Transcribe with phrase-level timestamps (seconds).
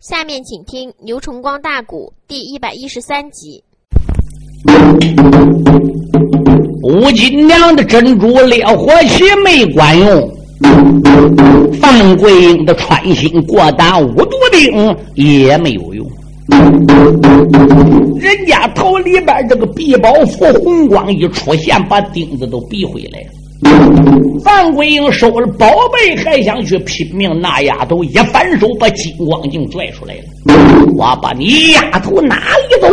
[0.00, 3.62] 下面请听牛崇光大鼓第一百一十三集。
[6.82, 10.30] 吴金娘的珍珠烈火旗没管用，
[11.82, 16.10] 范桂英的穿心过胆五毒钉也没有用。
[18.18, 23.39] 人家头里边这个碧宝符红光一出现，把钉子都逼回来了。
[24.42, 27.30] 范桂英收了宝贝，还想去拼命。
[27.40, 30.22] 那丫头一反手，把金光镜拽出来了。
[30.96, 32.88] 我把你丫头哪里走？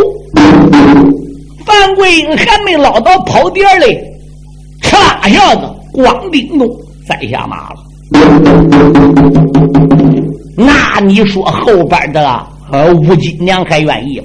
[1.65, 4.01] 范桂英还没捞到跑点嘞，
[4.81, 5.61] 嚓一下子，
[5.93, 6.67] 光叮咚
[7.07, 7.75] 栽下马了。
[10.55, 14.21] 那你说后边的呃吴金娘还愿意？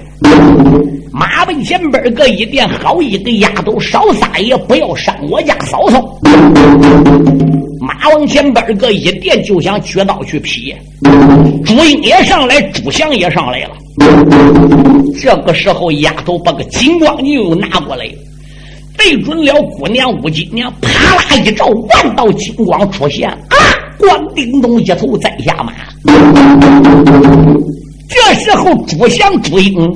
[1.13, 6.03] 马奔前边个一点，好一个丫头，少撒野，不要伤我家嫂嫂。
[7.79, 10.75] 马往前边个一点，就想举刀去劈。
[11.67, 13.71] 朱英也上来，朱祥也上来了。
[15.21, 18.09] 这个时候，丫头把个金光镜又拿过来，
[18.97, 23.57] 对准了姑娘吴金娘，啪啦一照，万道金光出现，啊！
[23.99, 25.73] 咣叮咚，一头栽下马。
[28.09, 29.93] 这时候，朱祥、朱英。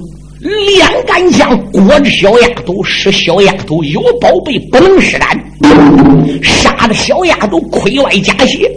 [0.47, 5.45] 两杆枪裹着小丫头，使小丫头有宝贝不能施展，
[6.43, 8.71] 杀的小丫头盔外加血。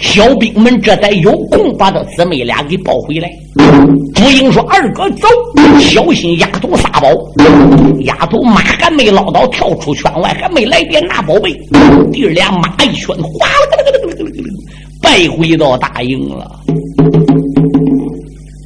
[0.00, 3.30] 小兵们这才有空把他姊妹俩给抱回来。
[4.14, 5.28] 朱英说：“二哥走，
[5.78, 7.08] 小心丫头撒宝。”
[8.04, 11.52] 丫头马还没捞到，跳出圈外，还没来电拿宝贝。
[12.12, 13.84] 弟儿俩马一圈，哗啦，
[15.00, 16.50] 败回到大营了。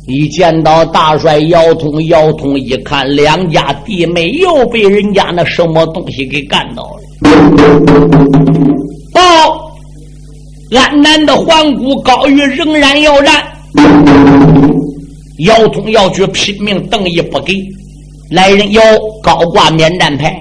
[0.07, 7.01] 一见到大帅姚通，姚通一看两家弟妹又被人家那什么东西给干到了。
[9.13, 9.21] 报，
[10.71, 13.43] 安南的环谷高玉仍然要战。
[15.39, 17.61] 姚通要去拼命，邓毅不给。
[18.31, 18.83] 来人要
[19.23, 20.37] 高挂免战牌，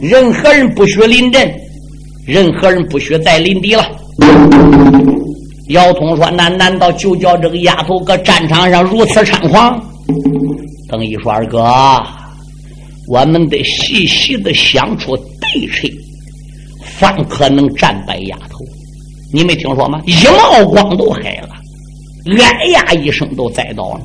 [0.00, 1.52] 任何人不许临阵，
[2.26, 3.84] 任何人不许再临敌了。
[5.68, 9.82] 姚通说：“那难道就叫这个丫头搁战场上如此猖狂？”
[10.88, 11.60] 邓毅说：“二哥，
[13.08, 15.88] 我们得细细的想出对策，
[16.84, 18.64] 方可能战败丫头。
[19.32, 20.00] 你没听说吗？
[20.06, 21.48] 一冒光都黑了，
[22.40, 24.00] 哎呀一声都栽倒了。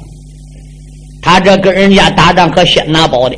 [1.22, 3.38] 他这跟人家打仗可先拿宝的，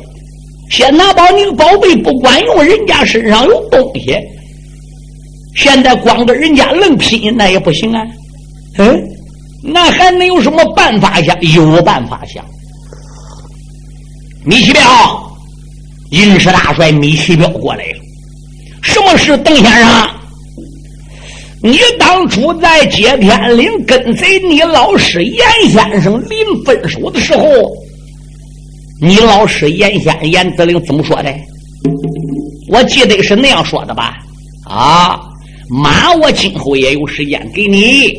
[0.70, 4.16] 先拿宝，你个宝贝不管用，人家身上有东西。”
[5.56, 8.04] 现在光跟人家愣拼那也不行啊！
[8.78, 9.00] 嗯，
[9.62, 11.40] 那还能有什么办法想？
[11.40, 12.44] 有办法想。
[14.44, 14.80] 米奇彪，
[16.10, 17.98] 银石大帅米奇彪过来了。
[18.82, 20.10] 什么事，邓先生？
[21.62, 25.40] 你当初在接天岭跟随你老师严
[25.70, 27.46] 先生临分手的时候，
[29.00, 31.32] 你老师严先严子陵怎么说的？
[32.68, 34.18] 我记得是那样说的吧？
[34.66, 35.20] 啊！
[35.68, 38.12] 马，我今后也有时间给你；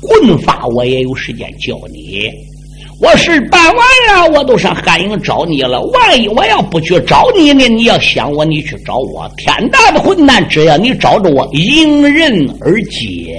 [0.00, 2.30] 棍法，我也有时间教你。
[3.00, 3.76] 我事办完
[4.14, 5.82] 了，我都上汉营找你了。
[5.86, 7.66] 万一我要不去找你呢？
[7.68, 9.28] 你要想我，你去找我。
[9.36, 10.48] 天大的混蛋！
[10.48, 13.36] 只要你找着我，迎刃而解。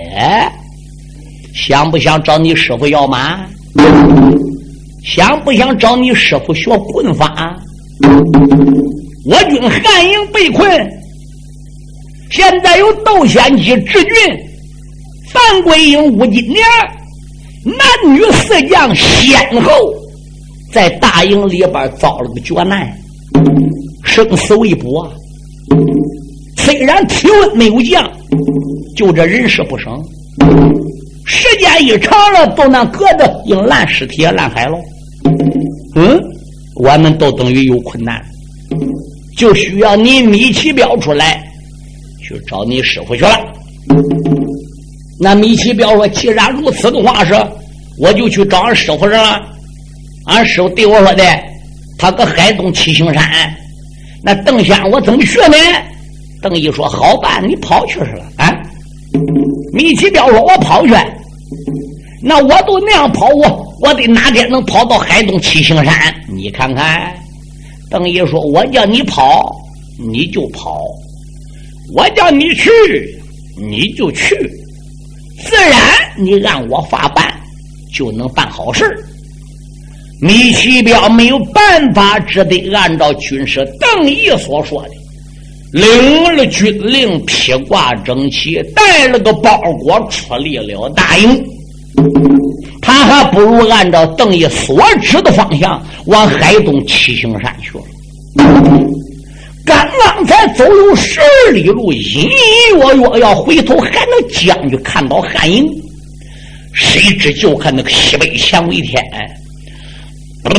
[1.56, 3.46] 想不想找你师傅要马？
[5.06, 7.58] 想不想找你师傅学棍法？
[9.26, 10.70] 我军汉营被困。
[12.34, 14.14] 现在有窦仙姬、智俊、
[15.32, 16.66] 范桂英、吴金莲，
[17.64, 19.72] 男女四将先后
[20.72, 22.92] 在大营里边遭了个绝难，
[24.04, 25.08] 生死未卜！
[26.58, 28.12] 虽然体温没有降，
[28.96, 30.04] 就这人事不省，
[31.26, 34.76] 时间一长了，都那搁着应烂尸体烂海了。
[35.96, 36.20] 嗯，
[36.78, 38.20] 我们都等于有困难，
[39.38, 41.44] 就需要你米奇标出来。
[42.24, 43.38] 去找你师傅去了。
[45.20, 47.34] 那米奇彪说：“既然如此的话，是
[48.00, 49.40] 我就去找俺师傅去了。
[50.25, 51.24] 俺师傅对我说的，
[51.98, 53.24] 他搁海东七星山。
[54.24, 55.56] 那邓仙我怎么学呢？”
[56.42, 58.54] 邓毅说：“好办，你跑去是了。”啊，
[59.72, 60.94] 米奇彪说：“我跑去，
[62.22, 65.94] 那我都那样跑，我我得哪天能跑到海东七星山？
[66.28, 67.14] 你看看。”
[67.90, 69.56] 邓毅说：“我叫你跑，
[70.00, 70.81] 你就跑。”
[71.91, 72.69] 我叫你去，
[73.57, 74.35] 你就去，
[75.44, 75.80] 自然
[76.18, 77.33] 你按我法办，
[77.94, 78.85] 就能办好事
[80.21, 84.89] 米奇彪没有办法，只得按照军师邓毅所说的，
[85.74, 91.44] 领了军令，披挂整齐，带了个包裹，出离了大营。
[92.81, 97.83] 他还不如按照邓毅所指的方向往海东七星山去了。
[99.65, 102.30] 刚刚才走有十二里路，隐隐
[102.77, 105.65] 约约要回头还能将就看到汉营，
[106.74, 109.01] 谁知就看那个西北乾为天。
[110.44, 110.54] 狂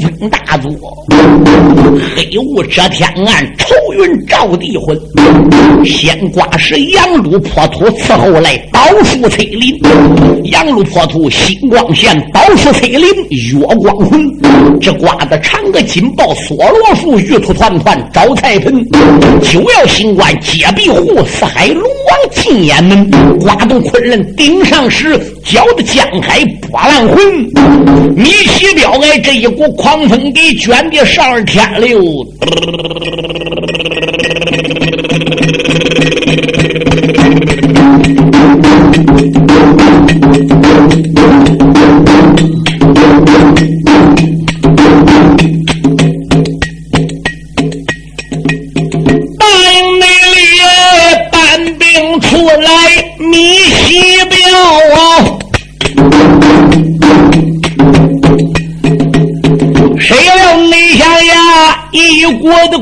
[0.00, 0.70] 风大作，
[2.16, 4.98] 黑雾遮天暗，愁云罩地昏。
[5.84, 9.80] 先刮是阳路破土，伺候来宝树翠林。
[10.44, 14.28] 阳路破土星光现，宝树翠林月光昏。
[14.80, 18.84] 这刮的长个金豹梭罗树，玉兔团团招财盆。
[19.42, 21.82] 九曜星官接壁户，四海龙
[22.32, 23.10] 进雁门。
[23.40, 27.18] 刮动昆仑顶上时，搅得江海波浪浑。
[28.16, 31.98] 米奇彪哎，这一股狂风给卷的上天溜。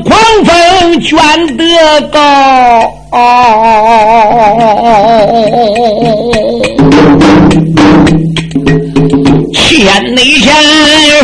[0.07, 1.19] 狂风卷
[1.57, 2.17] 得高，
[9.53, 10.45] 天内线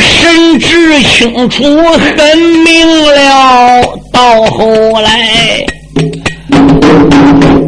[0.02, 2.86] 神志清楚，很明
[3.16, 3.82] 了。
[4.12, 4.66] 到后
[5.00, 5.66] 来，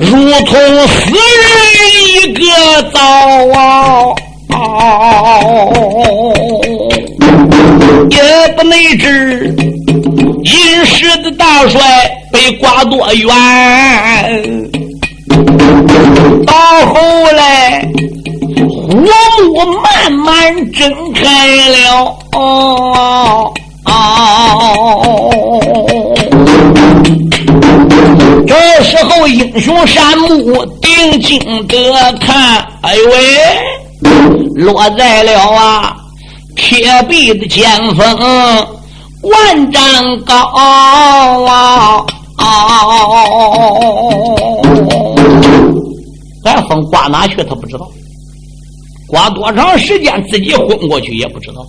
[0.02, 0.54] 如同
[0.86, 1.48] 死人
[2.04, 2.44] 一个
[2.92, 3.00] 遭，
[8.10, 8.20] 也
[8.58, 9.56] 不能知。
[11.24, 11.82] 的大帅
[12.32, 13.28] 被刮多远？
[16.46, 16.54] 到
[16.94, 17.82] 后来，
[18.92, 21.24] 火目慢慢睁开
[21.70, 22.16] 了。
[28.48, 33.16] 这时候，英雄山木定睛的看，哎呦喂，
[34.56, 35.96] 落在了啊
[36.56, 37.66] 铁壁的尖
[37.96, 38.06] 峰。
[39.30, 42.06] 万丈高啊！
[46.44, 47.44] 咱风刮哪去？
[47.44, 47.88] 他不知道。
[49.08, 51.66] 刮多长时间，自己昏过去也不知道。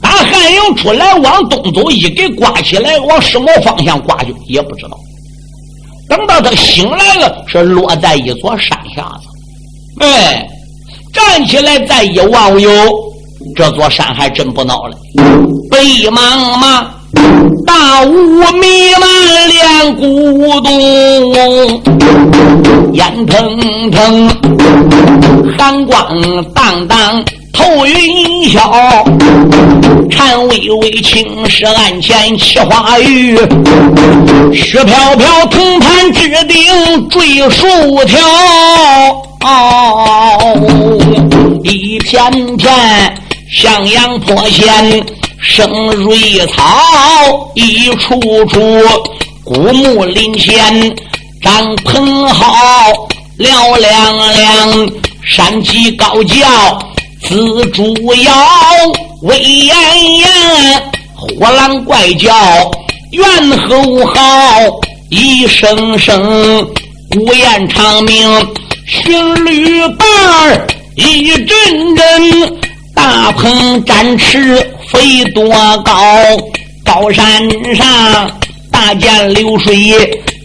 [0.00, 4.98] 打汉营出来往东走，一给刮起来，往什么方向刮去也不知道。
[6.08, 10.04] 等到他醒来了，是落在一座山下子。
[10.04, 10.46] 哎，
[11.12, 12.70] 站起来再一望，哟，
[13.56, 14.96] 这座山还真不孬了。
[15.82, 16.14] 白茫
[16.60, 16.86] 茫，
[17.66, 18.12] 大雾
[18.52, 20.70] 弥漫，连古洞，
[22.92, 24.30] 烟腾腾，
[25.58, 28.60] 寒光荡荡，透云霄，
[30.08, 33.36] 颤巍巍，青石案前起花雨，
[34.54, 37.66] 雪飘飘，铜盘之顶坠树
[38.04, 38.20] 条，
[41.64, 42.72] 一片片
[43.50, 45.04] 向阳坡线。
[45.54, 48.58] 生瑞草一处处，
[49.44, 50.96] 古木林前
[51.42, 52.90] 张鹏号，
[53.38, 54.90] 嘹亮亮，
[55.22, 56.78] 山鸡高叫，
[57.20, 58.32] 紫竹摇，
[59.24, 59.76] 威严
[60.20, 60.28] 严，
[61.14, 62.32] 火狼怪叫，
[63.10, 64.20] 猿猴嚎，
[65.10, 66.66] 一声声，
[67.10, 68.48] 孤雁长鸣，
[68.86, 70.08] 寻旅伴
[70.48, 70.66] 儿
[70.96, 72.58] 一阵阵，
[72.94, 74.71] 大鹏展翅。
[74.92, 75.48] 飞多
[75.84, 75.92] 高？
[76.84, 78.30] 高山上
[78.70, 79.74] 大涧流水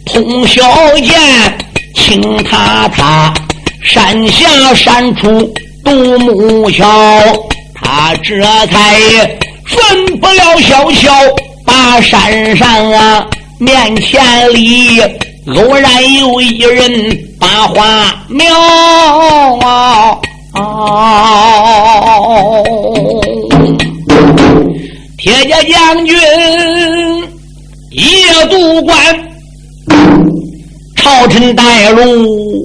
[0.06, 0.62] 通霄
[1.02, 1.14] 涧，
[1.94, 3.34] 青踏踏
[3.84, 6.86] 山下山出独木桥。
[7.76, 8.96] 他这才
[9.66, 11.12] 分不了小桥，
[11.66, 13.28] 把山上啊
[13.60, 15.02] 面前里
[15.48, 18.46] 偶然有一人把花苗
[19.68, 20.18] 啊。
[25.18, 26.16] 铁甲将军
[27.92, 28.96] 夜渡关，
[30.96, 32.64] 朝臣带路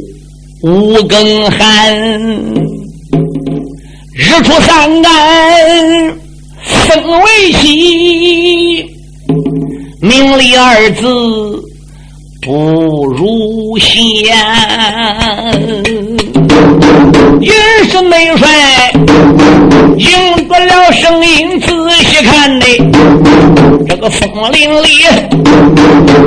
[0.62, 1.97] 五更寒。
[4.14, 5.11] 日出三竿
[6.62, 8.85] 僧为喜，
[10.02, 11.06] 名利二字
[12.42, 14.30] 不如闲。
[17.42, 17.52] 也
[17.90, 18.49] 是内帅
[19.96, 21.66] 赢得了声音，仔
[22.04, 22.66] 细看的
[23.88, 25.04] 这个松林里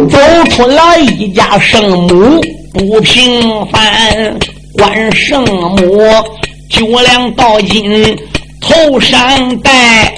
[0.10, 0.19] 走
[0.51, 2.41] 出来一家圣母
[2.74, 4.38] 不平凡。
[4.77, 6.03] 关圣母
[6.69, 8.13] 九两道金
[8.60, 10.13] 头上戴，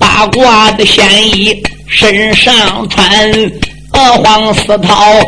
[0.00, 2.52] 八卦的仙衣身上
[2.88, 3.06] 穿，
[3.92, 5.22] 鹅黄丝绦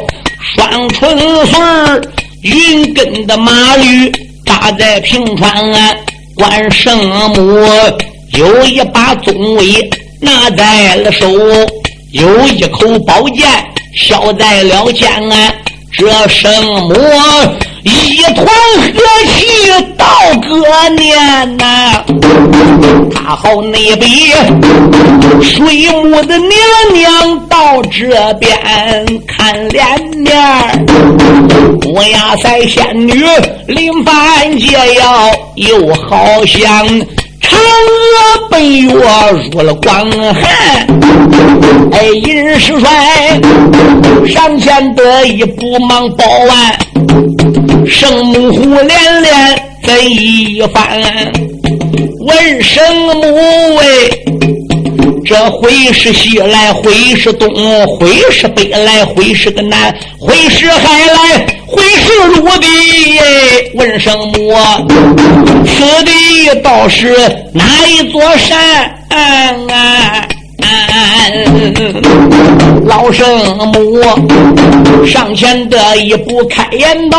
[0.57, 1.61] 双春穗
[2.43, 4.13] 云根的马驴
[4.45, 5.73] 扎在平川。
[5.73, 5.97] 啊
[6.35, 6.99] 关圣
[7.35, 7.67] 母
[8.33, 11.29] 有一把宗威拿在了手，
[12.13, 13.47] 有一口宝剑
[13.95, 15.13] 削在了肩。
[15.93, 16.95] 这圣母。
[17.85, 18.93] 一团和
[19.27, 19.47] 气
[19.97, 20.07] 到
[20.41, 22.05] 隔年呐，
[23.13, 24.33] 他好那比
[25.43, 26.51] 水母的娘
[26.93, 28.57] 娘到这边
[29.27, 29.85] 看脸
[30.17, 30.87] 面
[31.93, 33.25] 我呀在仙女
[33.67, 36.87] 临凡解药，又好像
[37.41, 38.91] 嫦娥奔月
[39.53, 40.43] 入了光寒。
[41.93, 43.41] 哎，尹师帅
[44.27, 46.79] 上前得意，不忙报完。
[47.89, 51.01] 圣母呼连连怎一番？
[52.21, 53.85] 问圣母喂，
[55.25, 57.49] 这回是西来，回是东，
[57.87, 62.69] 回是北来，回是个南，回是海来，回是陆地？
[63.75, 64.55] 问圣母，
[65.67, 67.17] 此地倒是
[67.53, 68.95] 哪一座山？
[72.85, 73.27] 老圣
[73.73, 77.19] 母上前的一步开言道：“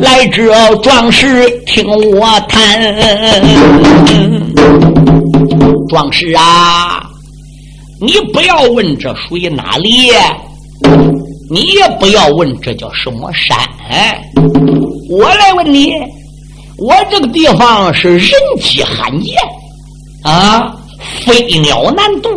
[0.00, 2.94] 来这壮士听我谈，
[5.88, 7.02] 壮士啊，
[8.00, 10.12] 你不要问这属于哪里，
[11.50, 13.56] 你也不要问这叫什么山，
[15.10, 15.92] 我来问你，
[16.78, 18.30] 我这个地方是人
[18.60, 19.34] 迹罕见。
[20.22, 20.74] 啊。”
[21.24, 22.28] 飞鸟难渡，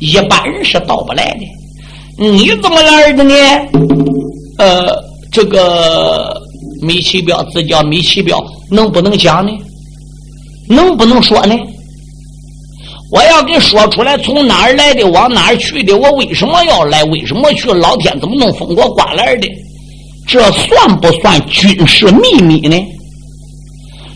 [0.00, 2.28] 一般人是到不来的。
[2.30, 3.34] 你怎么来的呢？
[4.58, 4.96] 呃，
[5.30, 6.36] 这个
[6.82, 9.52] 米奇彪自叫米奇彪，能不能讲呢？
[10.68, 11.54] 能不能说呢？
[13.10, 17.72] 我要给说出来，从哪儿来的，往哪儿去的，我为什么要来，为什么去？
[17.72, 19.48] 老天怎么弄风我刮来的？
[20.26, 22.76] 这算不算军事秘密呢？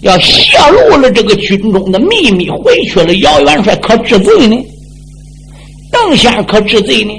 [0.03, 4.57] 要泄露了这个军中的秘密，回去了，姚元帅可治罪呢？
[5.93, 7.13] 邓先可治罪呢？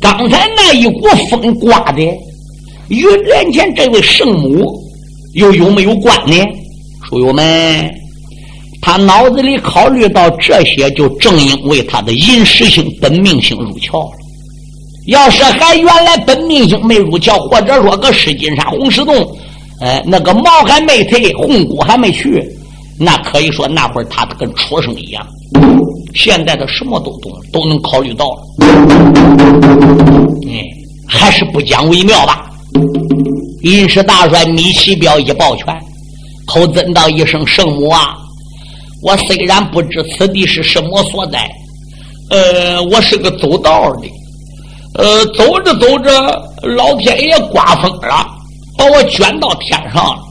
[0.00, 2.02] 刚才那一股风刮的，
[2.88, 4.72] 与眼前这位圣母
[5.34, 6.36] 又有没有关呢？
[7.08, 7.90] 书友们，
[8.80, 14.16] 他脑子里考虑到这些，就正因为他的银石星、本命星入窍了。
[15.08, 19.36] 要是还原来本命星没入窍，或者说个石金山、红石洞。
[19.80, 22.44] 哎，那个毛还没退，红骨还没去，
[22.98, 25.26] 那可以说那会儿他跟畜生一样。
[26.14, 28.38] 现在他什么都懂，都能考虑到了。
[30.48, 30.64] 哎，
[31.06, 32.50] 还是不讲为妙吧。
[33.62, 35.66] 银石大帅米奇彪一抱拳，
[36.46, 38.16] 口尊道一声：“圣母啊，
[39.02, 41.48] 我虽然不知此地是什么所在，
[42.30, 44.08] 呃，我是个走道的，
[44.94, 46.10] 呃，走着走着，
[46.62, 48.26] 老天爷刮风了。”
[48.78, 50.22] 把我卷到天上了，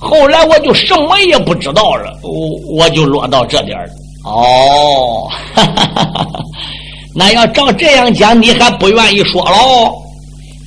[0.00, 3.88] 后来我就什么也不知道了，我我就落到这点儿
[4.24, 5.30] 哦，
[7.14, 9.92] 那要照这样讲，你还不愿意说喽？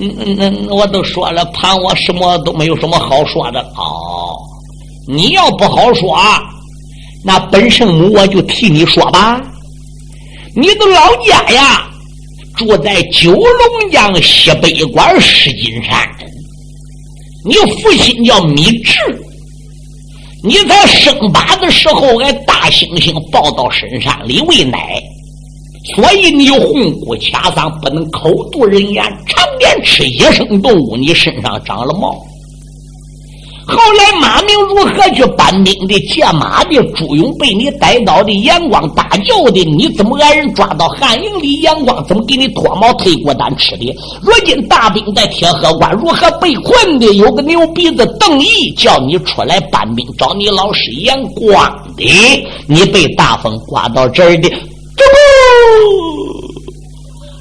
[0.01, 4.33] 嗯嗯嗯，我都说了，怕我什么都没有什么好说的哦。
[5.07, 6.17] 你要不好说，
[7.25, 9.41] 那本圣母我就替你说吧。
[10.55, 11.89] 你的老家呀，
[12.55, 16.07] 住在九龙江西北关石金山。
[17.45, 18.99] 你父亲叫米志，
[20.43, 25.01] 你在生把的时候，俺大猩猩抱到深山里喂奶，
[25.95, 32.13] 所以你有红骨卡脏，不能口吐人言，常年吃野生动物，你身上长了毛。
[33.69, 36.81] 后来马明如何去搬兵的、借马的？
[36.95, 41.61] 朱勇被你逮到的，阳光大叫的，你怎么挨人抓到汉营里？
[41.61, 43.95] 阳光怎么给你脱毛退过单吃的？
[44.21, 47.05] 如今大兵在铁河关如何被困的？
[47.13, 52.03] 有个牛鼻子邓毅叫你出来搬兵，找你老师眼光的，
[52.67, 55.13] 你被大风刮到这儿的，这不，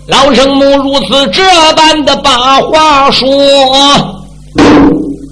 [0.06, 1.42] 老生母如此这
[1.74, 3.26] 般的把话说。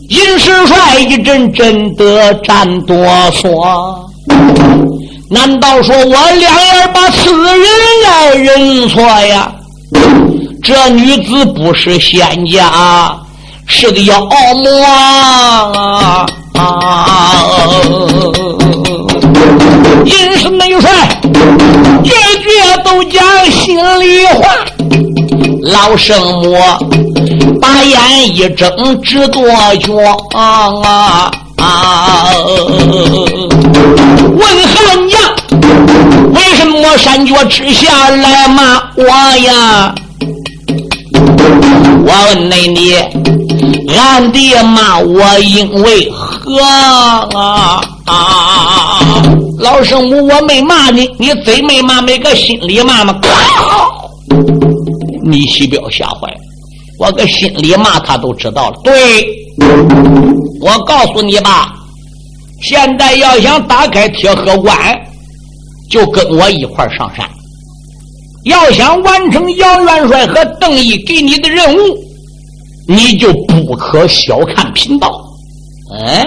[0.09, 2.97] 尹师帅一阵阵的战哆
[3.33, 3.99] 嗦，
[5.31, 7.61] 难道说我两儿把此人
[8.05, 9.53] 来认错呀？
[10.63, 13.17] 这女子不是仙家，
[13.67, 16.27] 是个妖魔啊！
[20.05, 21.21] 尹氏内帅
[22.05, 22.49] 句句
[22.85, 24.55] 都讲心里话。
[25.67, 26.57] 老圣母
[27.61, 29.43] 把眼一睁，直跺
[29.77, 29.95] 脚
[30.33, 30.71] 啊！
[30.83, 32.31] 啊啊
[34.37, 35.21] 问汉将，
[36.33, 39.05] 为什么山脚之下来骂我
[39.39, 39.93] 呀？
[42.07, 42.95] 我问你，
[43.87, 46.61] 你俺爹骂我因为何
[47.37, 47.81] 啊？
[49.59, 53.15] 老圣母，我没骂你，你嘴没骂，没搁心里骂吗？
[55.27, 56.39] 你西彪吓坏了，
[56.99, 58.81] 我搁心里骂他都知道了。
[58.85, 58.93] 对，
[60.61, 61.75] 我告诉你吧，
[62.63, 64.77] 现在要想打开铁盒关，
[65.91, 67.29] 就跟我一块上山。
[68.45, 71.79] 要想完成杨元帅和邓毅给你的任务，
[72.87, 75.21] 你就不可小看贫道。
[75.93, 76.27] 嗯，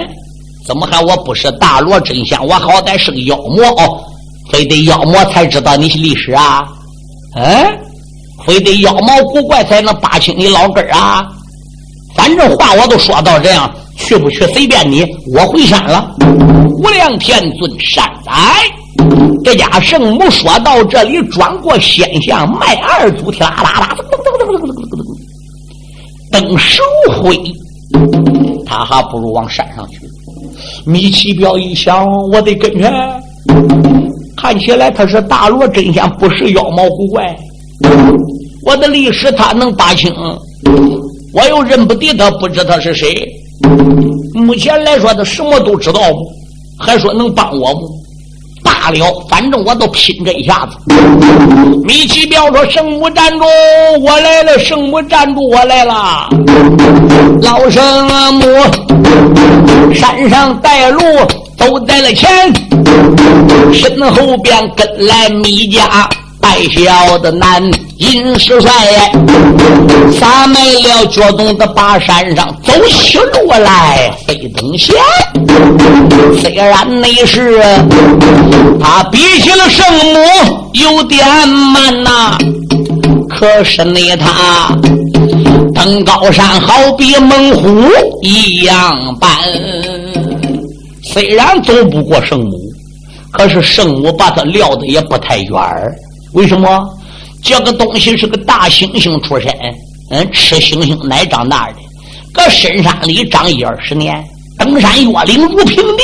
[0.66, 2.46] 怎么还我不是大罗真相？
[2.46, 4.04] 我好歹是个妖魔哦，
[4.52, 6.66] 非得妖魔才知道你是历史啊？
[7.36, 7.78] 嗯，
[8.46, 11.26] 非得妖毛古怪才能扒清你老根儿啊！
[12.16, 16.10] 反正话我都说到这样，去不去随便你，我回山了。
[16.82, 18.32] 无量天尊善哉！
[19.44, 25.02] 这家圣母说到这里，转过仙像迈二祖，啦啦啦，噔噔噔噔噔噔噔
[26.32, 26.82] 噔，等收
[27.12, 27.40] 回，
[28.66, 30.00] 他还不如往山上去。
[30.84, 32.90] 米奇彪一想，我得跟着。
[34.36, 37.36] 看起来他是大罗真仙，不是妖猫古怪。
[38.64, 40.14] 我的历史他能打清，
[41.32, 43.26] 我又认不得他，不知他是谁。
[44.34, 46.00] 目前来说，他什么都知道，
[46.78, 47.80] 还说能帮我吗？
[48.62, 50.94] 罢了，反正我都拼这一下子。
[51.84, 53.44] 米奇彪说：“圣母站住，
[54.02, 54.58] 我来了！
[54.58, 56.28] 圣母站住，我来了！”
[57.40, 57.82] 老圣
[58.34, 58.44] 母
[59.94, 61.00] 山上带路，
[61.56, 62.28] 走在了前，
[63.72, 66.08] 身后边跟来米家。
[66.60, 67.64] 爱小的男
[67.96, 68.70] 尹师帅，
[70.12, 74.94] 撒满了脚动的巴山上走起路来，飞等仙。
[76.38, 77.58] 虽然那时
[78.78, 82.36] 他比起了圣母有点慢呐，
[83.30, 84.68] 可是呢他
[85.74, 89.30] 登高山好比猛虎一样般。
[91.10, 92.50] 虽然走不过圣母，
[93.32, 95.96] 可是圣母把他撂的也不太远儿。
[96.32, 96.88] 为什么
[97.42, 99.52] 这个东西是个大猩猩出身？
[100.10, 101.76] 嗯，吃猩猩奶长大的，
[102.32, 104.24] 搁深山里长一二十年，
[104.58, 106.02] 登山越岭如平地。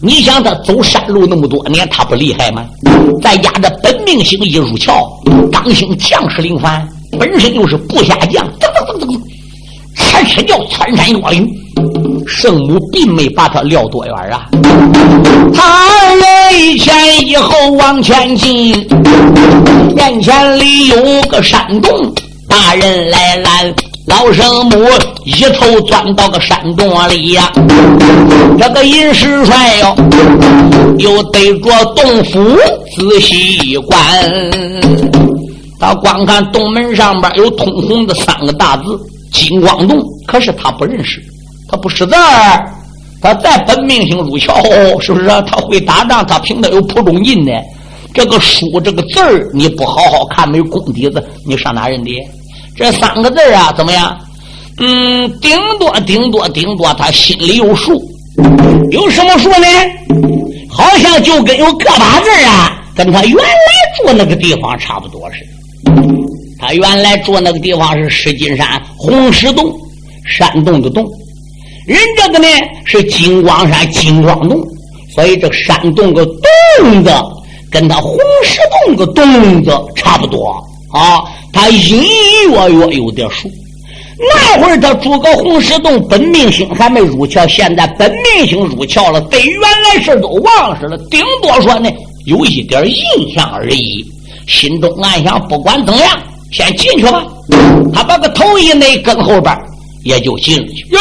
[0.00, 2.66] 你想他走山路那么多年，他不厉害吗？
[3.22, 4.92] 再加这本命星一入鞘，
[5.52, 8.44] 刚性将士林凡，本身就是部下将，
[10.24, 11.48] 哧哧叫穿山越岭。
[12.26, 14.46] 圣母并没把他撂多远啊，
[15.52, 16.94] 他人一前
[17.26, 18.74] 一后往前进，
[19.96, 20.96] 眼前里有
[21.28, 21.90] 个山洞，
[22.48, 23.74] 大人来拦，
[24.06, 24.78] 老圣母
[25.24, 27.50] 一头钻到个山洞里呀。
[28.58, 29.96] 这个尹师帅哟，
[30.98, 32.56] 又对着洞府
[32.96, 33.98] 仔细一观，
[35.80, 38.98] 他光看洞门上边有通红的三个大字
[39.32, 41.22] “金光洞”，可是他不认识。
[41.68, 42.70] 他不识字儿，
[43.20, 44.52] 他再本命星入鞘，
[45.00, 45.26] 是不是？
[45.26, 47.52] 他会打仗，他凭他有蒲中印呢。
[48.12, 52.10] 这个书，这个字儿，你不好好看，没有功底子，你上哪认的？
[52.76, 54.14] 这三个字啊，怎么样？
[54.78, 58.02] 嗯，顶多顶多顶多，他心里有数。
[58.90, 59.66] 有什么数呢？
[60.68, 63.44] 好像就跟有个把字啊，跟他原来
[63.96, 66.02] 住那个地方差不多似的。
[66.58, 69.74] 他原来住那个地方是石金山红石洞，
[70.26, 71.04] 山洞的洞。
[71.86, 72.46] 人这个呢
[72.84, 74.62] 是金光山金光洞，
[75.14, 77.12] 所以这山洞个洞子
[77.70, 80.48] 跟他红石洞个洞子差不多
[80.92, 81.22] 啊。
[81.52, 83.50] 他隐隐约约有点数。
[84.34, 91.90] 那会儿他住个红石洞，本命星还没入窍，现在本命星入窍了，对原来事都忘事了，顶多说呢
[92.26, 94.04] 有一点印象而已。
[94.46, 96.08] 心中暗想：不管怎样，
[96.52, 97.24] 先进去吧。
[97.92, 99.52] 他把个头一内，跟后边
[100.04, 100.98] 也就进去哟。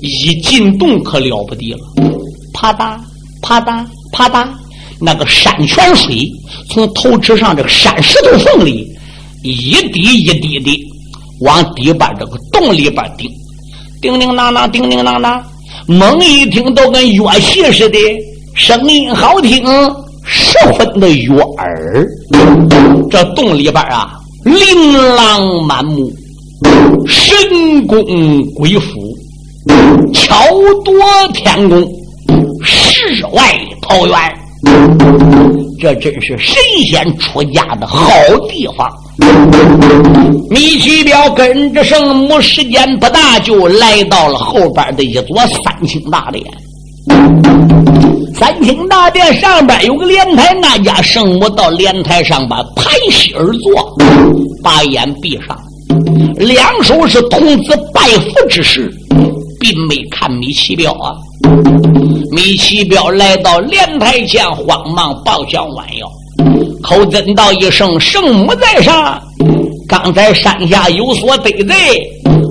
[0.00, 1.78] 一进洞可了不得了，
[2.54, 2.96] 啪嗒
[3.42, 4.48] 啪嗒啪嗒，
[5.00, 6.30] 那个山泉水
[6.70, 8.86] 从头顶上这个山石头缝里
[9.42, 10.86] 一滴一滴的
[11.40, 13.28] 往底边这个洞里边顶，
[14.00, 15.42] 叮叮当当，叮叮当当，
[15.86, 17.98] 猛一听都跟乐器似的，
[18.54, 19.64] 声音好听，
[20.24, 22.06] 十分的悦耳。
[23.10, 24.12] 这洞里边啊，
[24.44, 26.10] 琳琅满目，
[27.06, 28.02] 神功
[28.54, 29.16] 鬼斧。
[30.14, 30.34] 巧
[30.84, 30.94] 夺
[31.34, 31.86] 天工，
[32.64, 33.42] 世外
[33.82, 34.16] 桃源，
[35.78, 38.10] 这真是神仙出家的好
[38.48, 38.90] 地方。
[40.48, 46.44] 米奇彪跟着圣母，时间不大就来到了后边的一座三清大殿。
[48.34, 53.96] 三清大殿上边有个莲台，那家圣母到莲台上边盘膝而坐，
[54.62, 55.58] 把眼闭上，
[56.36, 58.90] 两手是童子拜佛之势，
[59.60, 61.14] 并没看米奇彪啊。
[62.30, 66.08] 米奇彪来到莲台前，慌忙抱拳弯腰，
[66.82, 69.20] 口尊道一声：“圣母在上，
[69.88, 71.74] 刚才山下有所得罪，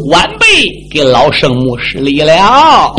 [0.09, 0.47] 晚辈
[0.91, 2.93] 给老圣母施礼了。”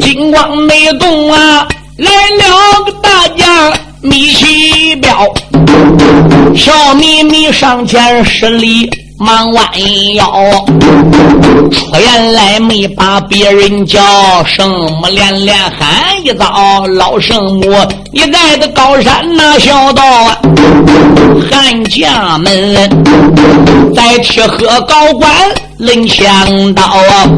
[0.00, 5.32] 金光没动啊，来了个大将米奇彪，
[6.54, 8.90] 笑眯眯上前施礼。
[9.16, 9.64] 忙弯
[10.16, 10.26] 腰，
[11.70, 14.00] 出言来没把别人叫，
[14.44, 17.62] 圣母连连喊一遭，老圣母，
[18.12, 20.02] 你在的高山那小道，
[21.48, 22.74] 汉将们
[23.94, 25.32] 在吃喝高官。
[25.78, 27.28] 能想到啊，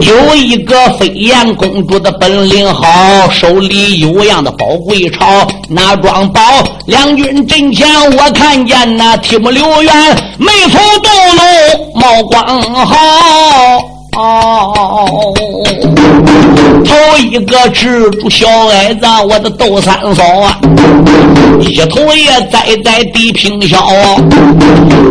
[0.00, 6.40] 有一个飞燕公主的本领好，手里有样的宝贵钞，那装宝
[6.86, 7.86] 两军阵前，
[8.16, 9.92] 我看见那提木刘元
[10.38, 12.96] 眉头斗露，毛光好。
[14.16, 15.32] 哦，
[16.84, 20.58] 头一个蜘蛛小矮子，我的窦三嫂啊，
[21.60, 23.78] 一头也栽在地平笑。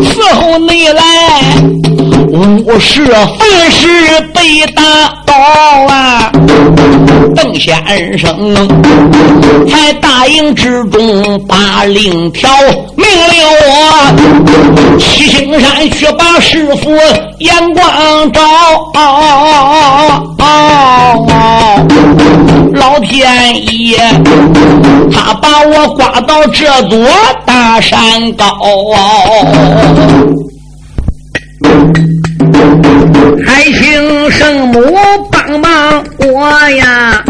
[0.02, 1.02] 伺候你来，
[2.40, 3.88] 五十分时
[4.34, 4.82] 被打
[5.26, 5.34] 倒
[5.90, 6.32] 啊！
[7.36, 8.56] 邓先生
[9.68, 12.50] 才大营之中把令条，
[12.96, 16.98] 命令我七星山去把师傅
[17.40, 18.42] 眼光照。
[22.74, 23.28] 老天
[23.66, 23.98] 爷，
[25.12, 26.98] 他把我挂到这座
[27.46, 28.46] 大山高。
[33.46, 34.82] 还请圣母
[35.32, 37.24] 帮帮我呀！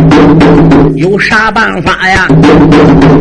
[0.96, 2.28] 有啥办法呀？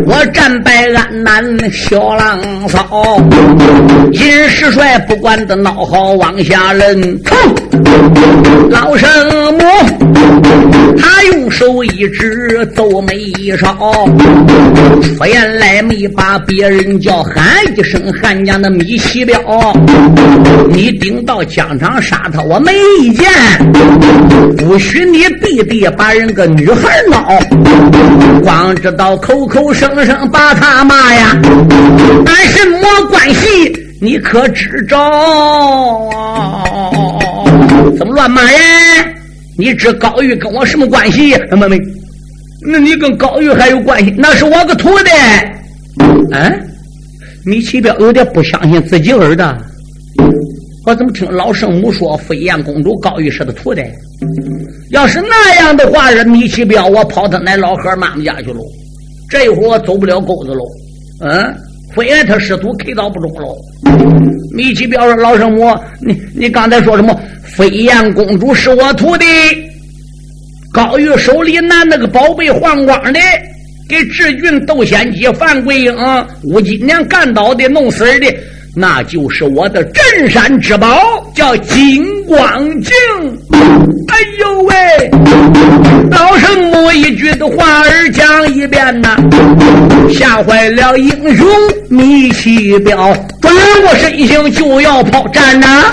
[0.05, 3.17] 我战败安南小浪骚，
[4.11, 7.19] 金师帅不管的孬好往下扔。
[8.69, 9.09] 老圣
[9.53, 9.59] 母，
[10.97, 13.75] 他用手一指，皱眉一烧，
[15.01, 19.39] 出言来没把别人叫，喊一声汉家的米西彪，
[20.69, 23.27] 你顶到疆场杀他，我没意见，
[24.57, 27.39] 不许你弟弟把人个女孩闹，
[28.43, 31.35] 光知道口口声声把他骂呀，
[32.25, 34.97] 俺什么关系你可知着？
[37.97, 38.59] 怎么乱骂人？
[39.57, 41.35] 你知高玉跟我什么关系？
[41.51, 41.77] 没没，
[42.65, 44.13] 那你跟高玉还有关系？
[44.17, 45.09] 那是我个徒弟。
[46.31, 46.59] 嗯，
[47.45, 49.43] 米奇彪有点不相信自己儿子。
[50.85, 53.81] 我怎么听老圣母说飞燕公主高玉是他徒弟？
[54.91, 58.61] 要是那样的话，这米奇彪我跑他奶老何妈妈家去喽。
[59.29, 60.63] 这一会儿我走不了沟子喽。
[61.21, 61.53] 嗯，
[61.93, 63.57] 飞燕他师徒 K 到不中喽。
[64.55, 65.69] 米奇彪说：“老圣母，
[66.01, 67.17] 你你刚才说什么？
[67.55, 69.25] 飞燕公主是我徒弟，
[70.73, 73.19] 高玉手里拿那个宝贝黄光的，
[73.87, 75.95] 给智俊、窦仙姬、范桂英、
[76.43, 78.27] 吴金娘干倒的、弄死的。”
[78.75, 81.01] 那就是我的镇山之宝，
[81.33, 82.93] 叫金光镜。
[84.07, 84.75] 哎呦喂，
[86.11, 89.17] 老圣母一句的话儿讲一遍呐，
[90.13, 91.47] 吓坏了英雄
[91.89, 95.91] 米奇彪，转过身形就要跑，站呐！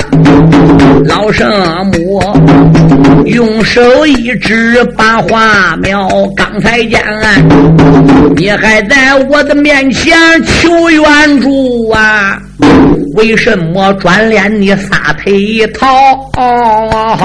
[1.04, 1.50] 老圣
[1.92, 2.20] 母
[3.24, 7.00] 用手一指，把花苗，刚才见
[8.36, 12.38] 你还在我的面前求援助啊！
[13.14, 15.88] 为什么转脸你撒腿逃？
[16.34, 17.18] 啊！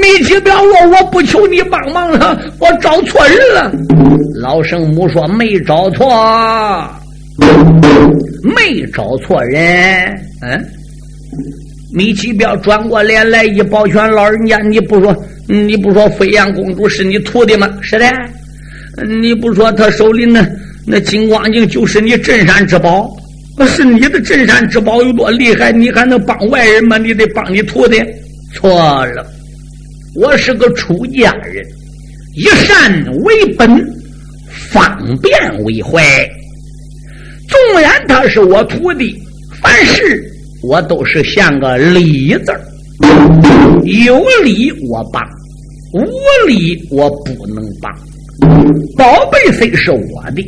[0.00, 3.70] 米奇彪说：“我不求你帮忙了，我找错人了。”
[4.40, 6.06] 老圣母说：“没找错，
[8.42, 10.64] 没找错人。”嗯，
[11.92, 15.16] 米奇彪转过脸来一抱拳：“老人家，你不说，
[15.48, 17.68] 你不说飞燕公主是你徒弟吗？
[17.80, 18.06] 是的。
[19.20, 20.46] 你不说他手里那
[20.86, 23.10] 那金光镜就是你镇山之宝？”
[23.60, 25.72] 那是你的镇山之宝有多厉害？
[25.72, 26.96] 你还能帮外人吗？
[26.96, 28.00] 你得帮你徒弟。
[28.54, 29.26] 错了，
[30.14, 31.66] 我是个出家人，
[32.36, 33.68] 以善为本，
[34.70, 36.00] 方便为怀。
[37.48, 39.16] 纵然他是我徒弟，
[39.60, 40.24] 凡事
[40.62, 42.60] 我都是像个礼字儿
[43.84, 45.22] 有理我帮，
[45.92, 46.04] 无
[46.46, 47.92] 理我不能帮。
[48.96, 50.44] 宝贝虽是我的。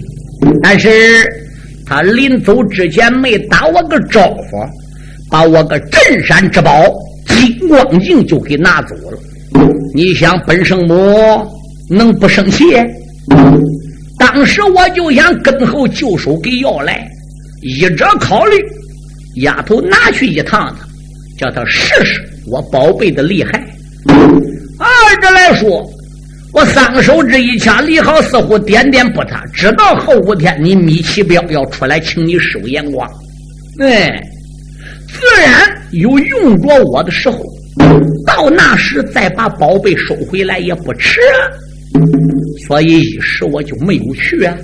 [0.62, 0.88] 但是
[1.86, 4.56] 他临走之前没打我个招呼，
[5.30, 6.72] 把我个镇山之宝
[7.26, 9.18] 金光镜就给拿走了。
[9.94, 10.94] 你想本圣母
[11.88, 12.64] 能不生气？
[14.18, 17.08] 当时我就想跟后就手给要来，
[17.62, 18.56] 一者考虑
[19.36, 20.82] 丫头拿去一趟子，
[21.38, 23.52] 叫他试试我宝贝的厉害；
[24.78, 25.88] 二者来说，
[26.52, 33.08] 我三个手指一掐，李好似乎点点不他，知道后五天你米奇彪要出来请你收眼光，
[33.78, 34.20] 哎，
[35.08, 37.38] 自然有用着我的时候，
[38.26, 41.20] 到那时再把宝贝收回来也不迟。
[42.66, 44.56] 所以一时我就没有去啊。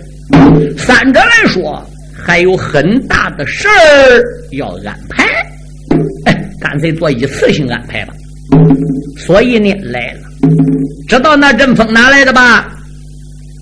[0.79, 1.85] 三者来说，
[2.27, 5.25] 还有很大的事儿要安排，
[6.25, 8.13] 哎，干脆做一次性安排吧。
[9.17, 10.21] 所以呢，来了。
[11.09, 12.69] 知道那阵风哪来的吧？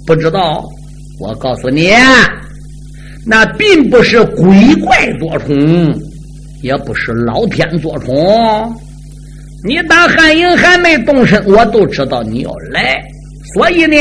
[0.06, 0.64] 不知道。
[1.20, 1.90] 我告诉你，
[3.26, 5.94] 那并不是鬼怪作宠，
[6.62, 8.74] 也不是老天作宠。
[9.62, 12.98] 你打汉营还没动身，我都知道你要来。
[13.52, 13.96] 所以呢，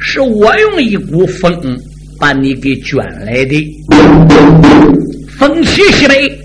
[0.00, 1.78] 是我用一股风
[2.20, 3.80] 把你给卷来的。
[5.38, 6.38] 风起西北，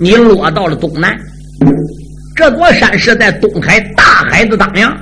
[0.00, 1.16] 你落到了东南。
[2.34, 4.92] 这座山是在东海大海的当阳。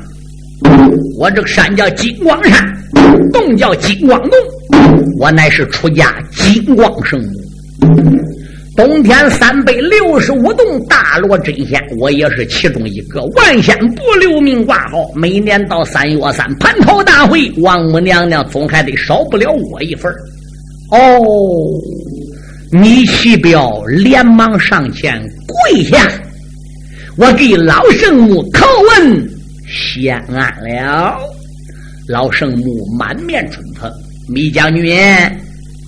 [1.16, 2.62] 我这个山叫金光山，
[3.32, 4.32] 洞叫金光洞。
[5.18, 8.33] 我乃是出家金光圣母。
[8.76, 13.22] 冬天三百六十五洞大罗真仙，我也是其中一个。
[13.36, 20.12] 万仙不留名挂号，每年到三月三蟠桃大会，王母娘娘总还得少不了我一份
[20.90, 21.20] 哦，
[22.72, 26.10] 米奇彪连忙上前跪下，
[27.16, 29.28] 我给老圣母叩问
[29.68, 31.16] 先安了。
[32.08, 33.88] 老圣母满面春风，
[34.28, 34.84] 米将军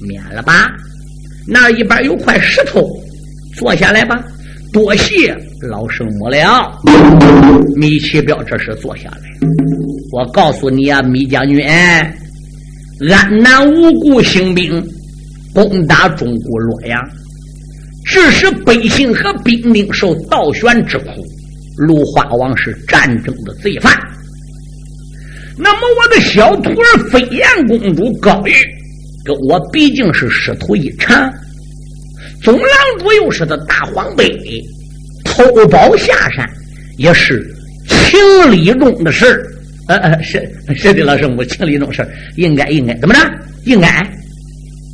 [0.00, 0.70] 免了吧。
[1.48, 2.86] 那一边有块石头，
[3.56, 4.22] 坐下来吧。
[4.72, 5.34] 多谢
[5.70, 6.70] 老圣母了。
[7.76, 9.48] 米奇彪这是坐下来。
[10.12, 14.82] 我告诉你啊，米将军，安南无故兴兵，
[15.54, 17.00] 攻打中国洛阳，
[18.04, 21.06] 致使百姓和兵丁受倒悬之苦。
[21.78, 23.96] 芦花王是战争的罪犯。
[25.58, 28.52] 那么我的小徒儿飞燕公主高玉。
[29.34, 31.32] 我毕竟是师徒一场，
[32.42, 34.30] 总郎主又是个大皇辈，
[35.24, 36.48] 偷宝下山
[36.98, 37.46] 也是
[37.88, 39.46] 情理中的事儿。
[39.88, 40.42] 呃呃，是
[40.74, 42.04] 是的，老师母，情理中事
[42.36, 43.20] 应该应该怎么着？
[43.64, 44.04] 应该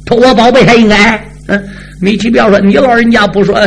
[0.05, 1.19] 偷我宝贝还应该？
[1.49, 1.63] 嗯，
[2.01, 3.59] 米奇彪说：“你老人家不说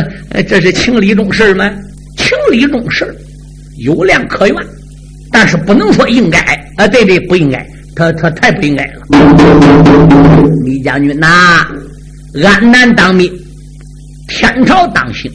[0.48, 1.70] 这是情理中事吗？
[2.16, 3.12] 情理中事
[3.78, 4.56] 有量可原，
[5.32, 6.38] 但是不能说应该
[6.76, 9.00] 啊，对对，不应该。”他他太不应该了，
[10.64, 11.66] 李将军呐，
[12.44, 13.32] 安南当命，
[14.28, 15.32] 天朝当行，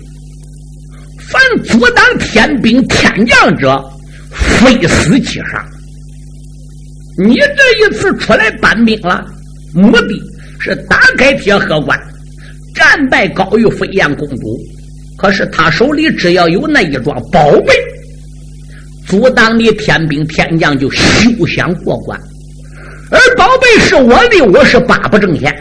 [1.17, 3.83] 凡阻挡天兵天将者，
[4.31, 5.65] 非死即伤。
[7.17, 9.25] 你这一次出来搬兵了，
[9.73, 10.21] 目的
[10.59, 11.99] 是打开铁河关，
[12.75, 14.59] 战败高于飞燕公主。
[15.17, 17.73] 可是他手里只要有那一桩宝贝，
[19.07, 22.19] 阻挡你天兵天将就休想过关。
[23.11, 25.53] 而宝贝是我的，我是八不正仙，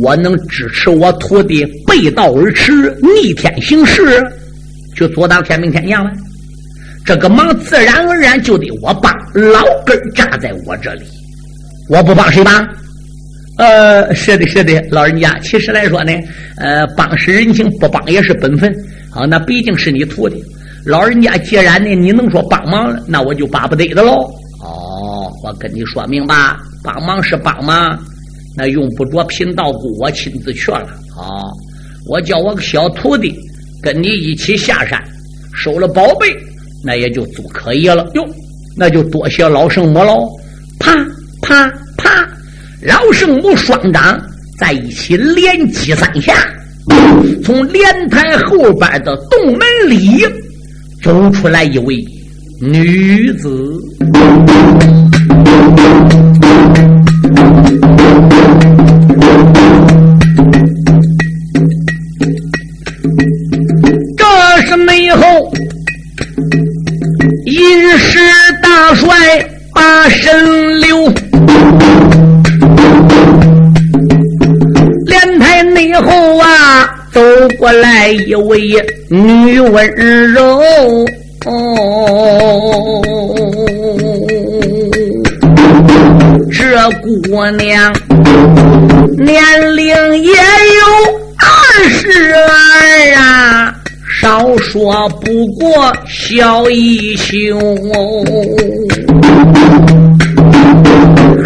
[0.00, 4.24] 我能支持我徒弟背道而驰、逆天行事，
[4.94, 6.12] 去阻挡天兵天将吗？
[7.04, 11.02] 这个忙自然而然就得我帮，老根扎在我这里，
[11.90, 12.64] 我不帮谁帮？
[13.58, 16.12] 呃，是的，是的，老人家，其实来说呢，
[16.56, 18.72] 呃，帮是人情，不帮也是本分。
[19.10, 20.40] 好，那毕竟是你徒弟，
[20.86, 24.24] 老人家既然呢，你能说帮忙，那我就巴不得的喽。
[25.44, 27.98] 我跟你说明吧，帮忙是帮忙，
[28.56, 30.88] 那用不着贫道姑我亲自去了。
[31.14, 31.52] 好，
[32.08, 33.38] 我叫我个小徒弟
[33.82, 34.98] 跟你一起下山，
[35.54, 36.34] 收了宝贝，
[36.82, 38.10] 那也就足可以了。
[38.14, 38.26] 哟，
[38.74, 40.26] 那就多谢老圣母喽！
[40.80, 40.94] 啪
[41.42, 42.26] 啪啪，
[42.80, 44.18] 老圣母双掌
[44.58, 46.32] 在一起连击三下，
[47.44, 50.24] 从莲台后边的洞门里
[51.02, 52.02] 走出来一位
[52.62, 53.78] 女子。
[70.10, 71.12] 神流，
[75.06, 77.20] 莲台内后啊，走
[77.58, 78.60] 过来一位
[79.08, 79.86] 女温
[80.32, 80.62] 柔。
[86.50, 87.06] 这姑
[87.56, 87.92] 娘，
[89.18, 89.86] 年龄
[90.22, 90.36] 也有
[91.36, 91.44] 二
[91.88, 93.73] 十二啊，
[94.24, 97.34] 少说不过小一宿。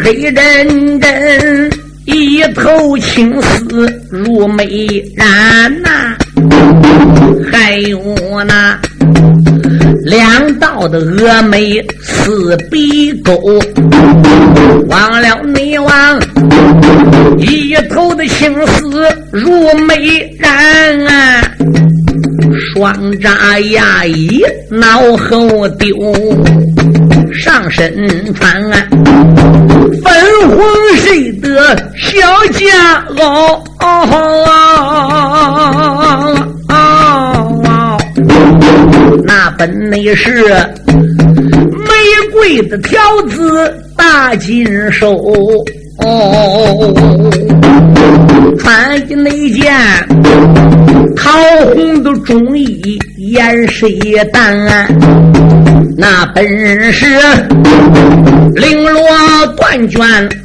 [0.00, 1.70] 黑人人
[2.04, 4.64] 一头青丝如美
[5.16, 6.14] 髯呐，
[7.50, 8.00] 还有
[8.46, 8.78] 那。
[10.04, 13.60] 两道的峨眉似鼻沟，
[14.88, 16.20] 忘了你忘，
[17.38, 19.96] 一头的青丝如美
[20.40, 20.46] 髯，
[22.74, 25.96] 双扎牙衣脑后丢，
[27.32, 28.62] 上身穿
[30.02, 30.12] 粉
[30.50, 30.58] 红
[30.96, 32.18] 色的小
[32.52, 33.60] 夹袄。
[39.24, 40.44] 那本内是
[41.72, 41.88] 玫
[42.32, 45.16] 瑰的条子大金手，
[48.58, 49.74] 穿的那件
[51.16, 51.30] 桃
[51.72, 53.86] 红的中衣颜色
[54.32, 54.88] 淡，
[55.96, 56.46] 那本
[56.92, 57.06] 是
[58.56, 59.02] 绫罗
[59.56, 60.00] 缎卷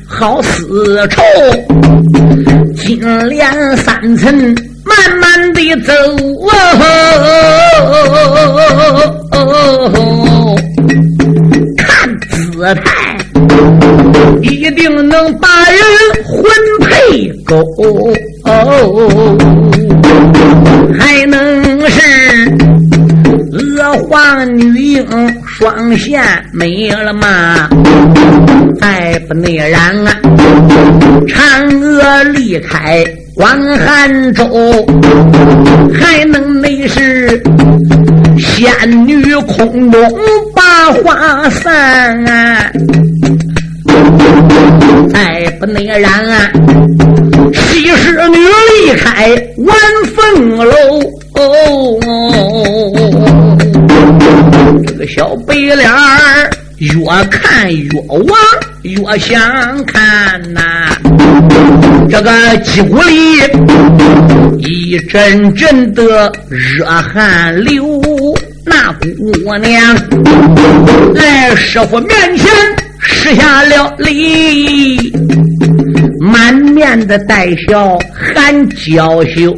[0.07, 1.21] 好丝绸，
[2.75, 2.99] 金
[3.29, 4.55] 莲三层。
[4.85, 5.93] 慢慢的走，
[11.77, 13.17] 看姿态，
[14.41, 15.79] 一定能把人
[16.25, 16.43] 魂
[16.81, 17.55] 配勾，
[23.93, 25.05] 娥皇女英
[25.45, 26.19] 双贤
[26.51, 27.69] 美了吗？
[28.81, 30.15] 再不那然啊，
[31.27, 33.05] 嫦娥离开。
[33.35, 34.45] 广寒州
[35.91, 37.41] 还能没是
[38.37, 38.71] 仙
[39.07, 39.99] 女空中
[40.55, 42.23] 把花散，
[45.11, 46.51] 再不那然啊，
[47.53, 48.37] 西施女
[48.85, 49.25] 离开
[49.57, 49.75] 晚
[50.15, 50.73] 凤楼，
[55.03, 56.97] 个小白脸儿越
[57.29, 58.25] 看越往，
[58.83, 60.61] 越想看呐。
[62.09, 63.37] 这个鸡骨里
[64.59, 68.01] 一阵阵的热汗流，
[68.65, 69.93] 那姑娘
[71.13, 72.47] 来师傅面前
[73.01, 75.11] 施下了礼，
[76.21, 79.53] 满面的带笑含娇羞。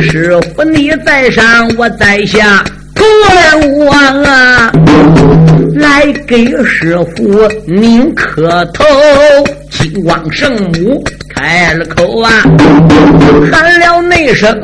[0.00, 2.64] 师傅你在上，我在下。
[2.94, 3.90] 徒儿我
[4.24, 4.72] 啊，
[5.74, 8.84] 来给师傅您磕头。
[9.70, 12.30] 金光圣母开了口啊，
[13.52, 14.58] 喊了那声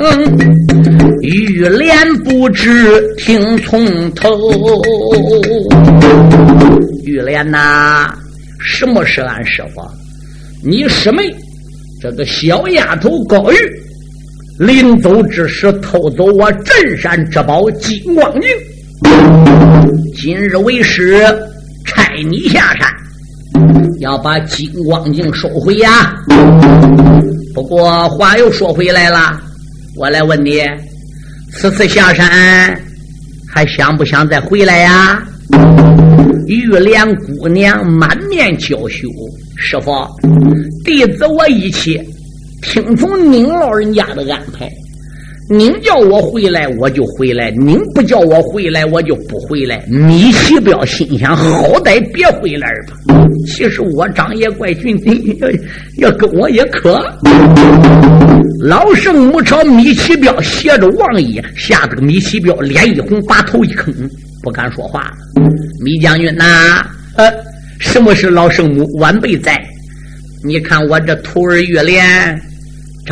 [1.21, 4.31] 玉莲不知听从头。
[7.05, 8.11] 玉莲呐，
[8.59, 9.83] 什么是俺师傅？
[10.65, 11.23] 你师妹
[12.01, 13.57] 这个小丫头高玉。
[14.63, 18.49] 临走之时偷走我镇山之宝金光镜，
[20.15, 21.21] 今日为师
[21.85, 22.89] 差你下山，
[23.99, 26.15] 要把金光镜收回呀。
[27.53, 29.37] 不过话又说回来了，
[29.97, 30.63] 我来问你，
[31.51, 32.81] 此次下山
[33.53, 35.21] 还想不想再回来呀？
[36.47, 39.09] 玉莲姑娘满面娇羞，
[39.57, 39.91] 师傅，
[40.85, 42.01] 弟子我一起。
[42.63, 44.71] 听从您老人家的安排，
[45.51, 49.85] 您叫我回来我就回来，您不叫我回来我就不回来。
[49.89, 53.27] 米奇彪心想：好歹别回来吧。
[53.47, 54.97] 其实我张爷怪俊
[55.41, 56.99] 要要跟我也可。
[58.65, 63.93] 老圣母朝米奇彪斜着望一眼，吓得个米奇彪脸一红，把头一坑，
[64.43, 65.43] 不敢说话了。
[65.85, 67.31] 米将军呐，呃，
[67.81, 68.89] 什么是老圣母？
[68.99, 69.61] 晚辈在。
[70.45, 72.41] 你看我这徒儿玉莲。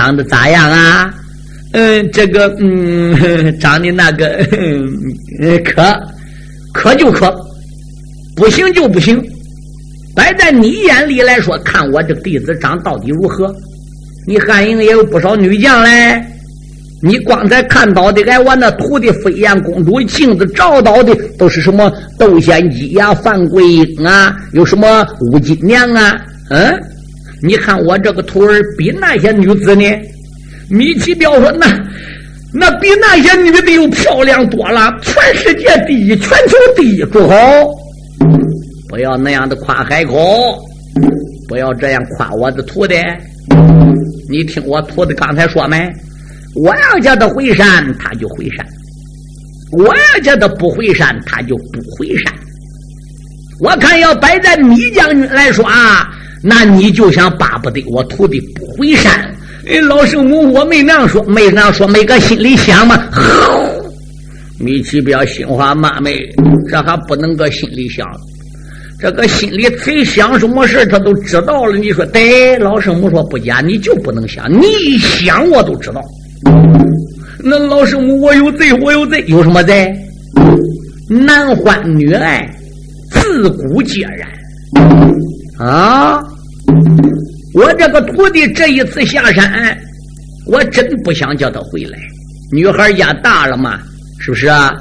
[0.00, 1.12] 长得咋样啊？
[1.74, 3.14] 嗯，这个嗯，
[3.60, 4.90] 长得那个嗯，
[5.62, 5.94] 可
[6.72, 7.30] 可就可，
[8.34, 9.22] 不行就不行。
[10.16, 13.54] 摆在你眼里来说，看我这弟子长到底如何？
[14.26, 16.18] 你汉营也有不少女将嘞，
[17.02, 26.18] 你光才看到的，挨我那徒弟飞燕公主镜子照到的都是什么窦仙姬呀、范桂英啊，有什么武金娘啊？
[26.48, 26.80] 嗯。
[27.42, 29.84] 你看我这个徒儿比那些女子呢？
[30.70, 31.66] 米奇彪说：“那
[32.52, 37.34] 那比那些女的又漂亮多了，全世界第一，全球第一，住口！
[38.88, 40.56] 不要那样的夸海口，
[41.48, 42.94] 不要这样夸我的徒弟。
[44.28, 45.90] 你听我徒弟刚才说没？
[46.54, 48.64] 我要叫他回山，他就回山；
[49.72, 52.32] 我要叫他不回山，他就不回山。
[53.60, 56.08] 我看要摆在米将军来说啊，
[56.42, 59.12] 那你就想巴不得我徒弟不回山。
[59.68, 62.98] 哎，老圣母，我没那样说，没那样说，没搁心里想吗？
[64.58, 66.18] 米奇彪心话妈没，
[66.68, 68.06] 这还不能搁心里想。
[68.98, 71.76] 这个心里谁想什么事他都知道了。
[71.76, 72.58] 你说对？
[72.58, 76.02] 老圣母说不假，你就不能想，你一想我都知道。
[77.42, 79.90] 那老圣母，我有罪，我有罪，有什么罪？
[81.08, 82.46] 男欢女爱，
[83.10, 84.28] 自古皆然。
[85.58, 86.22] 啊！
[87.54, 89.76] 我这个徒弟这一次下山，
[90.46, 91.98] 我真不想叫他回来。
[92.52, 93.78] 女孩家大了嘛，
[94.20, 94.74] 是不是啊？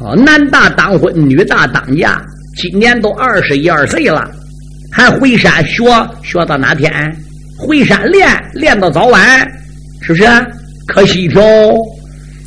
[0.00, 2.20] 哦，男大当婚，女大当嫁。
[2.56, 4.30] 今年都二十一二岁了，
[4.90, 5.84] 还回山学
[6.22, 6.92] 学到哪天？
[7.58, 9.38] 回山练练到早晚，
[10.00, 10.24] 是不是？
[10.86, 11.42] 可惜一条，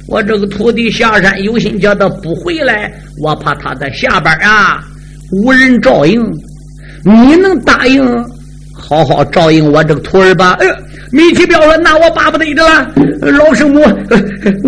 [0.08, 2.92] 我这个徒弟下山有心叫他不回来，
[3.22, 4.80] 我怕他在下边啊
[5.32, 6.24] 无人照应。
[7.04, 8.04] 你能答应
[8.90, 10.58] 好好照应我这个徒儿吧？
[10.60, 10.68] 哎，
[11.12, 13.82] 米奇彪说：“那我巴不得的了，老圣母，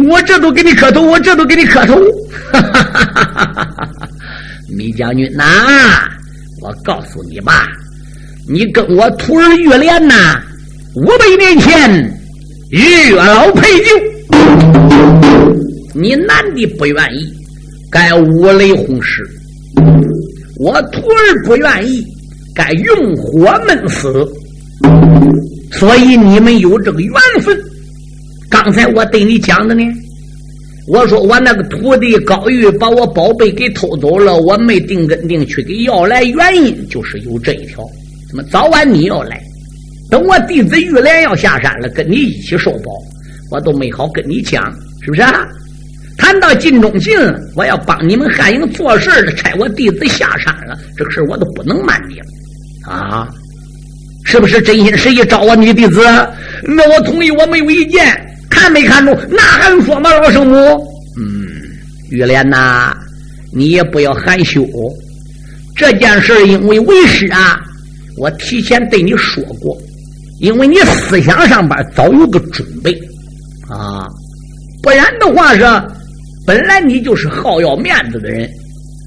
[0.07, 1.99] 我这都给你磕头，我这都给你磕头。”
[2.53, 4.09] 哈哈哈哈哈哈！
[4.78, 5.43] 米将军呐，
[6.61, 7.67] 我告诉你吧，
[8.47, 10.39] 你跟我徒儿玉莲呐，
[10.95, 11.89] 五百年前
[12.69, 13.89] 日月老配酒，
[15.95, 17.28] 你男的不愿意，
[17.91, 19.24] 该五雷轰石；
[20.59, 22.05] 我徒儿不愿意，
[22.53, 24.27] 该用火闷死。
[25.71, 27.57] 所以你们有这个缘分。
[28.49, 29.83] 刚才我对你讲的呢。
[30.87, 37.85] 我说我那个徒弟高玉把我宝贝给偷走了，我没定根定去给要来，原因就是有这一条。
[38.27, 39.39] 怎么早晚你要来？
[40.09, 42.91] 等我弟子玉莲要下山了，跟你一起收宝，
[43.51, 45.21] 我都没好跟你讲，是不是？
[45.21, 45.47] 啊？
[46.17, 47.15] 谈到晋中进，
[47.55, 52.25] 我要帮你们汉营做事了，差我弟子下山了，这个事我都不能瞒你了
[52.86, 53.27] 啊！
[54.23, 56.01] 是不是真心实意找我女弟子？
[56.63, 58.05] 那我同意，我没有意见。
[58.49, 59.17] 看没看中？
[59.29, 60.13] 那还用说吗？
[60.13, 60.55] 老圣母，
[61.17, 61.47] 嗯，
[62.11, 62.95] 玉莲呐，
[63.53, 64.65] 你也不要害羞。
[65.75, 67.59] 这件事因为为师啊，
[68.17, 69.75] 我提前对你说过，
[70.39, 72.91] 因为你思想上边早有个准备
[73.69, 74.05] 啊，
[74.84, 75.61] 不然的话是，
[76.45, 78.47] 本来你就是好要面子的人，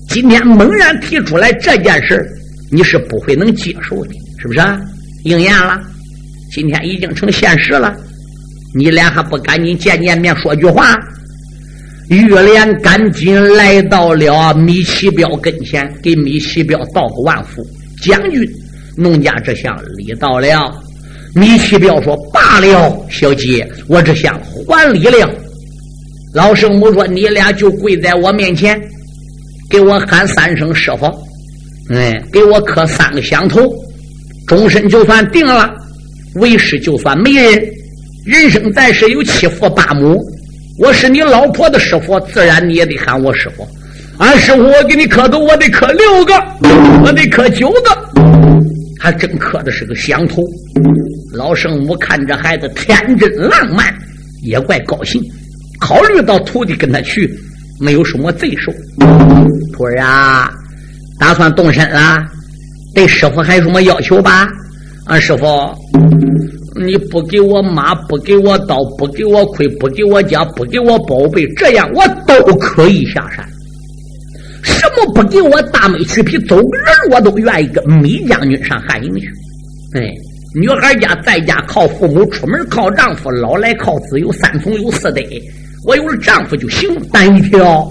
[0.09, 2.27] 今天猛然提出来这件事
[2.75, 4.59] 你是不会能接受的，是不是？
[4.59, 4.81] 啊
[5.23, 5.81] 应验了，
[6.53, 7.97] 今天已经成现实了。
[8.75, 10.95] 你俩还不赶紧见见面说句话？
[12.11, 17.65] 玉莲赶紧来到了米奇彪跟前，给米奇彪道个万福。
[18.03, 18.47] 将军，
[18.99, 20.75] 农家这厢礼到了。
[21.35, 25.31] 米奇彪说：“罢了，小姐，我这厢还礼了。”
[26.35, 28.79] 老圣母说：“你俩就跪在我面前，
[29.71, 31.07] 给我喊三声师傅，
[31.91, 33.61] 哎，给我磕三个响头，
[34.47, 35.75] 终身就算定了，
[36.37, 37.65] 为师就算没人。”
[38.25, 40.19] 人生在世有七父八母，
[40.79, 43.69] 我是你老婆的师傅，自然你也得喊我师傅。
[44.17, 46.33] 俺师傅，我给你磕头，我得磕六个，
[47.05, 48.23] 我得磕九个，
[48.99, 50.43] 还真磕的是个响头。
[51.35, 53.95] 老圣母看这孩子天真浪漫，
[54.43, 55.23] 也怪高兴。
[55.79, 57.29] 考虑到徒弟跟他去，
[57.79, 58.73] 没有什么罪受。
[59.75, 60.51] 徒儿啊，
[61.19, 62.25] 打算动身了，
[62.95, 64.49] 对师傅还有什么要求吧？
[65.07, 65.47] 啊师傅。
[66.77, 73.49] 你不给我马，不给我刀，不给我盔，不给我甲，不给我宝贝，这样我都可以下山。
[74.65, 79.29] 什么不给我大美去皮，走个人我都愿意跟米将军上汉营去。
[79.93, 80.13] 哎，
[80.61, 85.23] 女孩家在家靠父母，出门靠丈夫，老来靠子有三从有四德。
[85.87, 87.89] 我有了丈夫就行，但一条，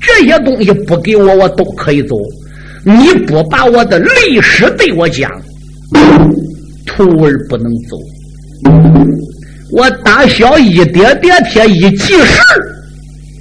[0.00, 2.16] 这些东西不给我，我都可以走。
[2.84, 5.30] 你不把我的历史对我讲。
[6.86, 7.96] 徒儿不能走，
[9.72, 12.42] 我打小一点点贴一记事，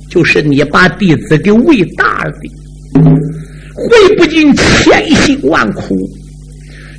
[0.09, 3.01] 就是你把弟子给喂大的，
[3.73, 5.97] 会不尽千辛万苦。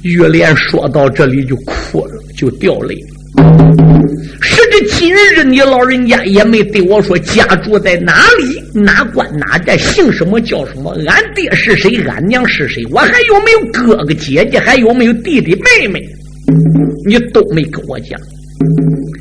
[0.03, 3.10] 玉莲说到这里就哭了，就掉泪了。
[5.01, 16.07] 今日，你老人家也没对我说家住在哪里，哪关哪寨，姓什么叫什么，俺爹是谁，俺娘是谁，我还有没有哥哥姐姐，还有没有弟弟妹妹。
[17.07, 18.21] 你都没跟我讲，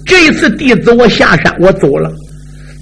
[0.05, 2.11] 这一次弟子我下山我走了，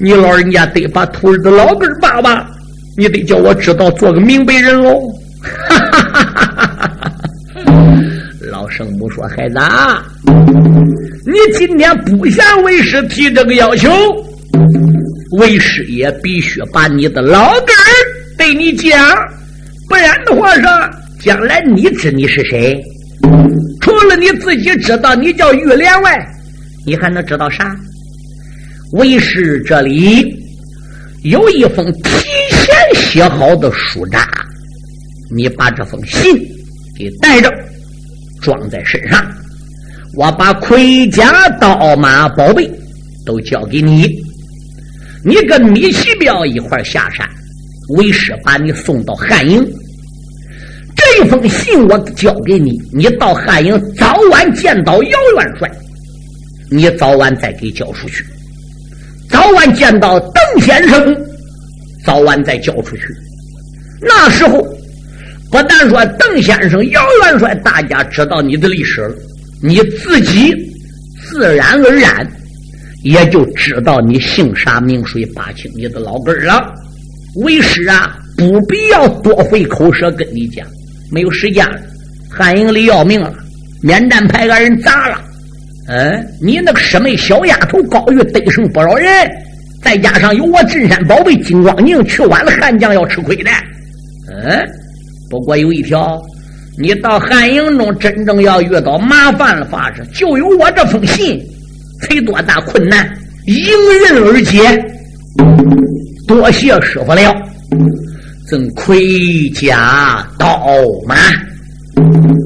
[0.01, 2.49] 你老人家得把徒儿的老根儿扒扒，
[2.97, 4.99] 你得叫我知道做个明白人喽。
[8.49, 9.59] 老圣母说：“孩子，
[11.27, 13.91] 你今天不向为师提这个要求，
[15.37, 17.91] 为师也必须把你的老根儿
[18.37, 18.97] 对你讲。
[19.89, 20.69] 不然的话说，
[21.21, 22.81] 将来你知你是谁？
[23.81, 26.17] 除了你自己知道你叫玉莲外，
[26.85, 27.75] 你还能知道啥？
[28.93, 30.33] 为师这里
[31.23, 32.09] 有一封提
[32.51, 34.25] 前写好的书札，
[35.29, 36.37] 你把这封信
[36.97, 37.53] 给带着，
[38.41, 39.21] 装在身上。
[40.15, 42.69] 我把盔甲、刀马、宝贝
[43.25, 44.09] 都交给你，
[45.23, 47.27] 你跟米奇彪一块下山，
[47.89, 49.65] 为师把你送到汉营。
[50.95, 55.71] 这封信我交给你，你到汉营早晚见到姚元帅，
[56.71, 58.25] 你早晚再给交出去。
[59.29, 61.15] 早晚见到邓先生，
[62.05, 63.03] 早晚再交出去。
[64.01, 64.63] 那时候，
[65.51, 69.15] 不但说邓先生、姚元帅，大家知道你的历史了。
[69.61, 70.53] 你自己
[71.23, 72.25] 自然而然
[73.03, 76.73] 也就知道你姓啥名谁八清你的老根了。
[77.43, 80.65] 为师啊，不必要多费口舌跟你讲，
[81.11, 81.79] 没有时间了。
[82.29, 83.33] 汉营里要命了，
[83.81, 85.21] 免战派俺人砸了。
[85.89, 89.09] 嗯，你那个师妹小丫头高玉得胜不少人，
[89.81, 93.49] 再加上有我镇山宝贝金光宁，去晚了汉将要吃亏的。
[94.29, 94.59] 嗯，
[95.29, 96.21] 不过有一条。
[96.79, 101.43] 你到汉营中，真正要遇到麻烦了，法师就有我这封信，
[102.01, 103.09] 赔多大困难，
[103.47, 103.65] 迎
[104.05, 104.59] 刃而解。
[106.27, 107.35] 多谢师傅了，
[108.47, 110.61] 赠盔甲、刀
[111.07, 111.15] 马、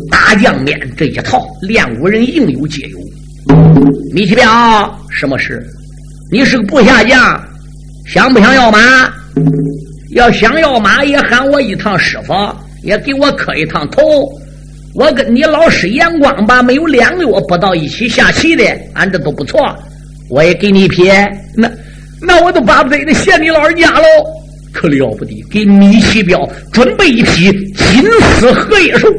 [0.09, 2.97] 大将面这一套，练武人应有皆有。
[4.13, 5.61] 米奇彪，什么事？
[6.32, 7.43] 你是个部下将，
[8.07, 9.11] 想不想要马？
[10.11, 12.34] 要想要马，也喊我一趟师傅。
[12.84, 14.01] 也给我磕一趟头，
[14.95, 18.63] 我跟你老师眼光吧，没有两个月不到一起下棋的，
[18.93, 19.59] 俺这都不错。
[20.29, 21.03] 我也给你一匹，
[21.55, 21.69] 那
[22.21, 24.03] 那我都巴不得的谢你老人家喽，
[24.71, 25.43] 可了不得！
[25.51, 28.03] 给米奇彪准备一匹金
[28.39, 29.09] 丝荷叶兽，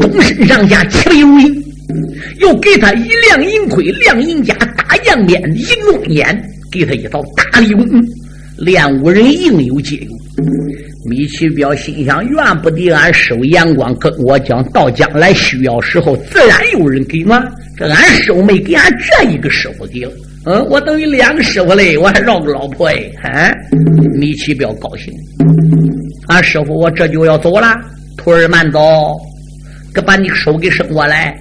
[0.00, 1.64] 终身上下七百如意，
[2.40, 7.84] 又给他一辆银盔、亮银甲、大将鞭、银龙眼，给他一套大礼物，
[8.58, 10.10] 练武人应有皆有。
[11.08, 17.42] 米奇彪心想：怨不得俺师傅眼光跟我讲，到将来需要时候，自然有人给嘛。
[17.76, 20.10] 这俺师傅没给俺这一个师傅给了，
[20.46, 23.52] 嗯，我等于两个师傅嘞，我还绕个老婆哎，啊！
[24.14, 25.12] 米奇彪高兴，
[26.28, 27.76] 俺师傅我这就要走了，
[28.16, 28.80] 徒儿慢走，
[29.94, 31.36] 给把你手给伸过来。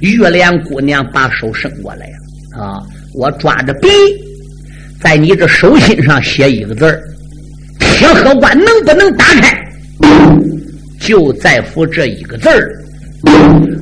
[0.00, 2.06] 月莲姑娘把手伸过来
[2.56, 2.78] 啊，
[3.14, 3.88] 我抓着笔，
[5.00, 7.00] 在你这手心上写一个字儿。
[7.98, 9.60] 铁盒关能不能打开？
[11.00, 12.72] 就在乎这一个字儿。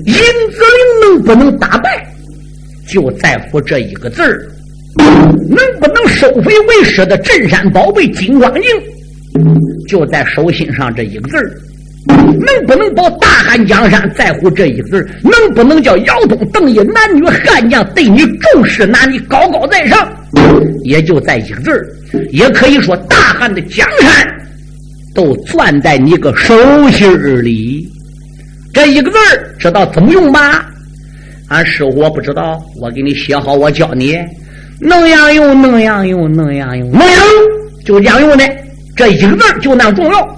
[0.06, 2.02] 银子陵能不能打败？
[2.88, 4.48] 就在乎这一个字儿。
[5.50, 8.62] 能不能收回为师的镇山宝贝金光镜？
[9.86, 11.52] 就在手心上这一个字儿。
[12.06, 14.10] 能不能保大汉江山？
[14.16, 15.06] 在乎这一个字儿。
[15.22, 20.10] 能不能叫姚东、邓毅男女悍将对你重视，拿你高高在上？
[20.82, 21.86] 也就在一个字儿。
[22.30, 24.26] 也可以说，大汉的江山
[25.14, 26.54] 都攥在你个手
[26.90, 27.86] 心里。
[28.72, 30.66] 这一个字儿，知道怎么用吧？
[31.48, 34.18] 俺师傅我不知道，我给你写好，我教你。
[34.80, 37.42] 能样用，能样用，能样用，能样用
[37.84, 38.44] 就这样用的。
[38.94, 40.36] 这一个字儿就那重要。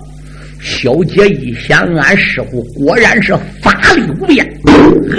[0.60, 4.46] 小姐一想，俺师傅果然是法力无边，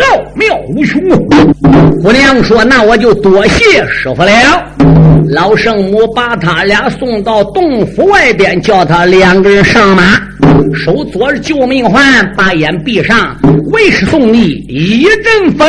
[0.01, 1.01] 奥妙无穷。
[2.01, 4.31] 姑娘说：“那我就多谢师傅了。”
[5.29, 10.19] 老圣母把他俩送到洞府外边，叫他两个人上马，
[10.73, 13.35] 手左救命环，把眼闭上，
[13.71, 15.67] 为师送你一阵风。